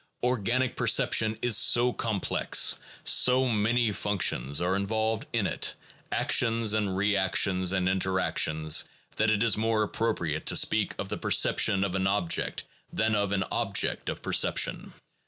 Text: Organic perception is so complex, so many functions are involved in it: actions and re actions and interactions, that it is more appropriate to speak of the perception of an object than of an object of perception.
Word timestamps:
Organic 0.23 0.75
perception 0.75 1.37
is 1.43 1.55
so 1.55 1.93
complex, 1.93 2.79
so 3.03 3.47
many 3.47 3.91
functions 3.91 4.59
are 4.59 4.75
involved 4.75 5.27
in 5.31 5.45
it: 5.45 5.75
actions 6.11 6.73
and 6.73 6.97
re 6.97 7.15
actions 7.15 7.71
and 7.71 7.87
interactions, 7.87 8.85
that 9.17 9.29
it 9.29 9.43
is 9.43 9.57
more 9.57 9.83
appropriate 9.83 10.47
to 10.47 10.55
speak 10.55 10.95
of 10.97 11.09
the 11.09 11.19
perception 11.19 11.83
of 11.83 11.93
an 11.93 12.07
object 12.07 12.63
than 12.91 13.13
of 13.13 13.31
an 13.31 13.43
object 13.51 14.09
of 14.09 14.23
perception. 14.23 14.91